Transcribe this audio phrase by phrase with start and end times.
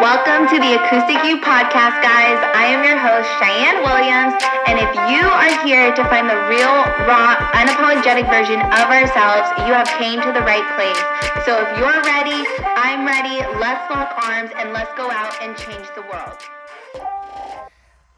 [0.00, 2.40] Welcome to the Acoustic You podcast, guys.
[2.56, 4.32] I am your host, Cheyenne Williams,
[4.64, 6.72] and if you are here to find the real,
[7.04, 10.96] raw, unapologetic version of ourselves, you have came to the right place.
[11.44, 12.48] So if you're ready,
[12.80, 13.44] I'm ready.
[13.60, 16.38] Let's lock arms and let's go out and change the world.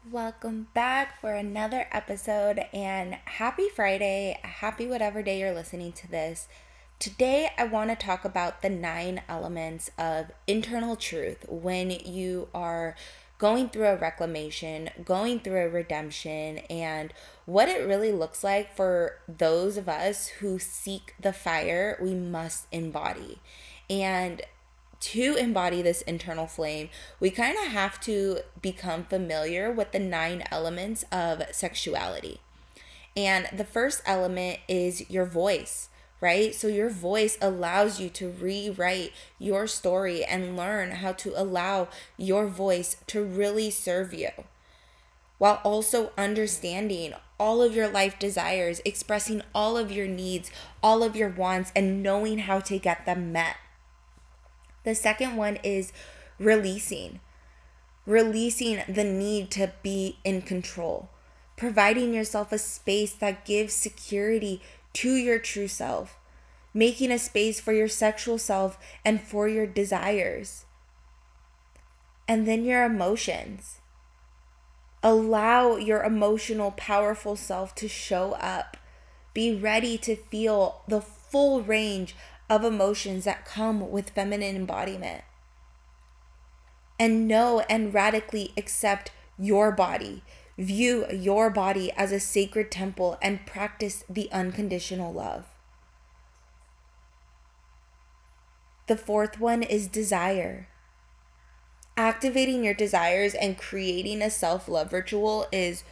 [0.09, 4.39] Welcome back for another episode and happy Friday.
[4.43, 6.47] Happy whatever day you're listening to this.
[7.03, 12.95] Today, I want to talk about the nine elements of internal truth when you are
[13.37, 17.13] going through a reclamation, going through a redemption, and
[17.45, 22.67] what it really looks like for those of us who seek the fire we must
[22.71, 23.39] embody.
[23.89, 24.41] And
[25.01, 26.87] to embody this internal flame,
[27.19, 32.39] we kind of have to become familiar with the nine elements of sexuality.
[33.13, 35.89] And the first element is your voice
[36.23, 36.55] right?
[36.55, 42.47] So your voice allows you to rewrite your story and learn how to allow your
[42.47, 44.29] voice to really serve you
[45.37, 50.49] while also understanding all of your life desires, expressing all of your needs,
[50.81, 53.57] all of your wants, and knowing how to get them met.
[54.85, 55.91] The second one is
[56.39, 57.19] releasing,
[58.05, 61.09] releasing the need to be in control,
[61.57, 64.61] providing yourself a space that gives security
[64.93, 66.17] to your true self,
[66.73, 70.65] making a space for your sexual self and for your desires.
[72.27, 73.79] And then your emotions.
[75.01, 78.77] Allow your emotional, powerful self to show up.
[79.33, 82.15] Be ready to feel the full range
[82.49, 85.23] of emotions that come with feminine embodiment.
[86.99, 90.23] And know and radically accept your body,
[90.57, 95.45] View your body as a sacred temple and practice the unconditional love.
[98.85, 100.67] The fourth one is desire.
[101.97, 105.83] Activating your desires and creating a self love ritual is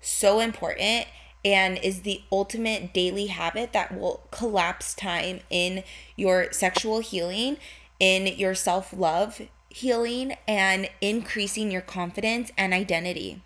[0.00, 1.06] so important
[1.44, 5.82] and is the ultimate daily habit that will collapse time in
[6.16, 7.56] your sexual healing,
[7.98, 13.42] in your self love healing, and increasing your confidence and identity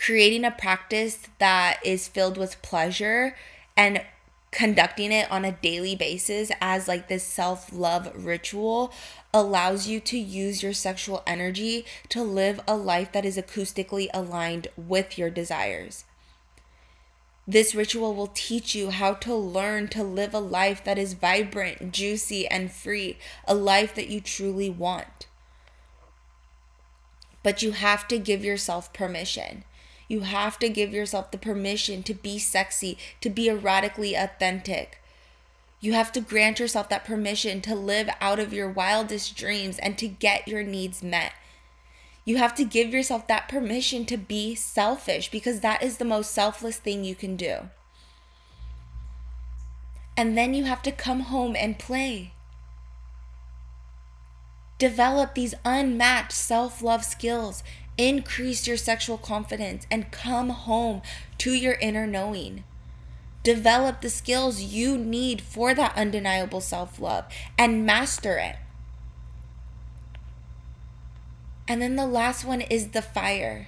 [0.00, 3.36] creating a practice that is filled with pleasure
[3.76, 4.02] and
[4.50, 8.92] conducting it on a daily basis as like this self-love ritual
[9.32, 14.66] allows you to use your sexual energy to live a life that is acoustically aligned
[14.76, 16.04] with your desires.
[17.46, 21.92] This ritual will teach you how to learn to live a life that is vibrant,
[21.92, 25.26] juicy, and free, a life that you truly want.
[27.42, 29.64] But you have to give yourself permission.
[30.10, 35.00] You have to give yourself the permission to be sexy, to be erotically authentic.
[35.78, 39.96] You have to grant yourself that permission to live out of your wildest dreams and
[39.98, 41.34] to get your needs met.
[42.24, 46.32] You have to give yourself that permission to be selfish because that is the most
[46.32, 47.68] selfless thing you can do.
[50.16, 52.32] And then you have to come home and play.
[54.80, 57.62] Develop these unmatched self love skills
[58.00, 61.02] Increase your sexual confidence and come home
[61.36, 62.64] to your inner knowing.
[63.42, 67.26] Develop the skills you need for that undeniable self love
[67.58, 68.56] and master it.
[71.68, 73.66] And then the last one is the fire.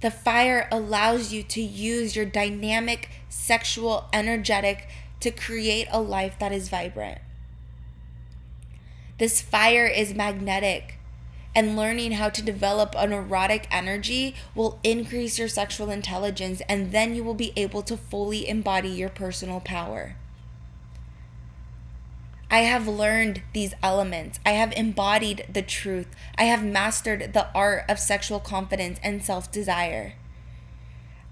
[0.00, 4.88] The fire allows you to use your dynamic, sexual, energetic
[5.20, 7.18] to create a life that is vibrant.
[9.24, 10.98] This fire is magnetic
[11.54, 17.14] and learning how to develop an erotic energy will increase your sexual intelligence, and then
[17.14, 20.16] you will be able to fully embody your personal power.
[22.50, 24.40] I have learned these elements.
[24.44, 26.08] I have embodied the truth.
[26.36, 30.16] I have mastered the art of sexual confidence and self desire.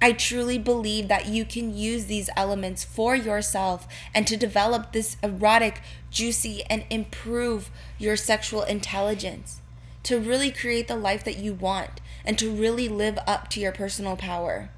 [0.02, 5.16] I truly believe that you can use these elements for yourself and to develop this
[5.22, 5.80] erotic,
[6.10, 7.70] juicy, and improve
[8.00, 9.60] your sexual intelligence
[10.02, 13.70] to really create the life that you want and to really live up to your
[13.70, 14.70] personal power.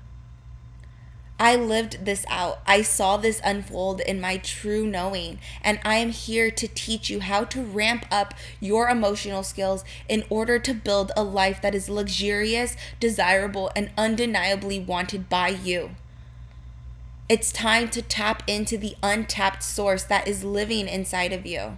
[1.45, 2.61] I lived this out.
[2.67, 7.21] I saw this unfold in my true knowing, and I am here to teach you
[7.21, 11.91] how to ramp up your emotional skills in order to build a life that is
[11.91, 15.91] luxurious, desirable, and undeniably wanted by you.
[17.29, 21.77] It's time to tap into the untapped source that is living inside of you.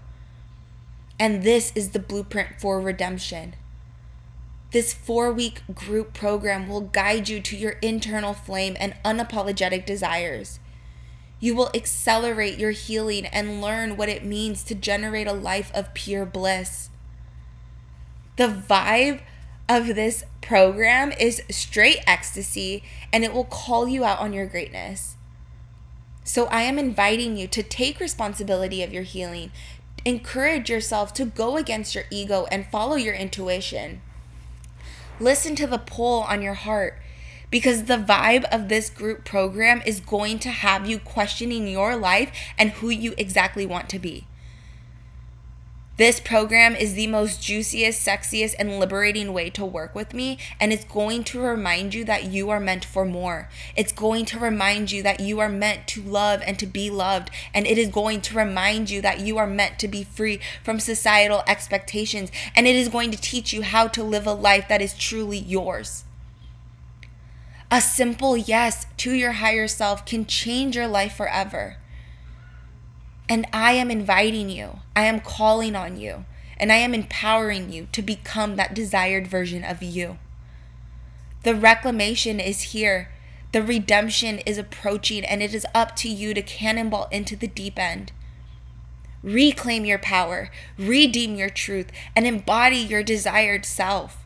[1.18, 3.56] And this is the blueprint for redemption.
[4.72, 10.58] This four week group program will guide you to your internal flame and unapologetic desires.
[11.38, 15.94] You will accelerate your healing and learn what it means to generate a life of
[15.94, 16.90] pure bliss.
[18.36, 19.20] The vibe
[19.68, 22.82] of this program is straight ecstasy
[23.12, 25.16] and it will call you out on your greatness.
[26.24, 29.52] So I am inviting you to take responsibility of your healing.
[30.04, 34.00] Encourage yourself to go against your ego and follow your intuition.
[35.18, 36.98] Listen to the pull on your heart
[37.50, 42.30] because the vibe of this group program is going to have you questioning your life
[42.58, 44.26] and who you exactly want to be.
[45.96, 50.70] This program is the most juiciest, sexiest, and liberating way to work with me, and
[50.70, 53.48] it's going to remind you that you are meant for more.
[53.75, 57.31] It's going to remind you that you are meant to love and to be loved,
[57.54, 60.81] and it is going to remind you that you are meant to be free from
[60.81, 64.82] societal expectations, and it is going to teach you how to live a life that
[64.82, 66.04] is truly yours.
[67.70, 71.78] A simple yes to your higher self can change your life forever.
[73.28, 76.25] And I am inviting you, I am calling on you,
[76.58, 80.19] and I am empowering you to become that desired version of you.
[81.43, 83.11] The reclamation is here.
[83.52, 87.78] The redemption is approaching, and it is up to you to cannonball into the deep
[87.78, 88.12] end.
[89.23, 94.25] Reclaim your power, redeem your truth, and embody your desired self.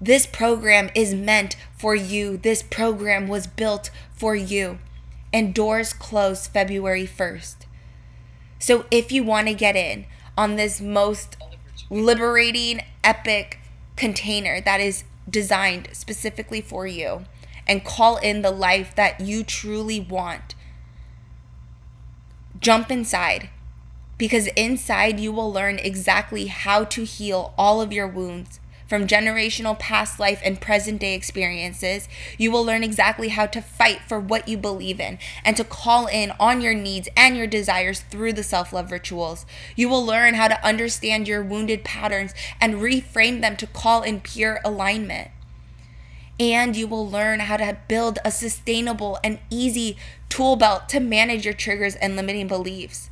[0.00, 2.36] This program is meant for you.
[2.36, 4.78] This program was built for you.
[5.32, 7.56] And doors close February 1st.
[8.58, 10.06] So if you want to get in
[10.36, 11.36] on this most
[11.90, 13.58] liberating, epic
[13.96, 17.24] container that is designed specifically for you
[17.66, 20.54] and call in the life that you truly want,
[22.60, 23.50] jump inside
[24.18, 28.60] because inside you will learn exactly how to heal all of your wounds
[28.92, 34.02] from generational past life and present day experiences, you will learn exactly how to fight
[34.06, 38.00] for what you believe in and to call in on your needs and your desires
[38.10, 39.46] through the self love rituals.
[39.76, 44.20] You will learn how to understand your wounded patterns and reframe them to call in
[44.20, 45.30] pure alignment.
[46.38, 49.96] And you will learn how to build a sustainable and easy
[50.28, 53.08] tool belt to manage your triggers and limiting beliefs.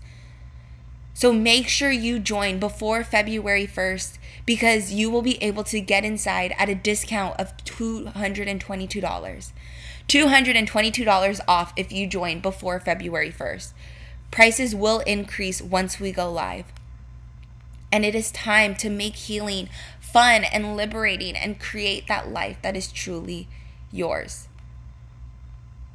[1.21, 6.03] So make sure you join before February 1st because you will be able to get
[6.03, 9.53] inside at a discount of $222.
[10.09, 13.73] $222 off if you join before February 1st.
[14.31, 16.65] Prices will increase once we go live.
[17.93, 19.69] And it is time to make healing
[20.01, 23.47] fun and liberating and create that life that is truly
[23.93, 24.49] yours.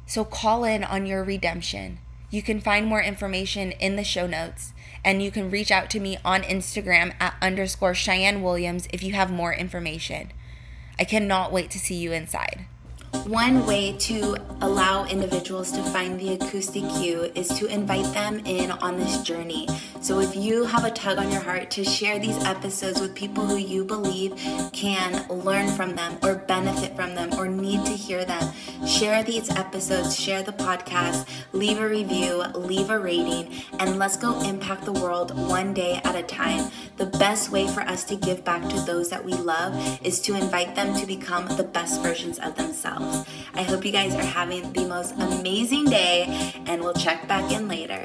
[0.06, 1.98] So call in on your redemption.
[2.30, 4.72] You can find more information in the show notes
[5.06, 9.12] and you can reach out to me on Instagram at underscore Cheyenne Williams if you
[9.12, 10.32] have more information.
[10.98, 12.66] I cannot wait to see you inside.
[13.24, 18.72] One way to allow individuals to find the Acoustic You is to invite them in
[18.72, 19.68] on this journey.
[20.00, 23.44] So if you have a tug on your heart to share these episodes with people
[23.44, 24.34] who you believe
[24.72, 28.52] can learn from them or benefit from them or need to hear them,
[28.86, 34.40] share these episodes, share the podcast, leave a review, leave a rating, and let's go
[34.42, 36.70] impact the world one day at a time.
[36.98, 40.34] The best way for us to give back to those that we love is to
[40.34, 43.28] invite them to become the best versions of themselves.
[43.54, 47.66] I hope you guys are having the most amazing day, and we'll check back in
[47.66, 48.02] later.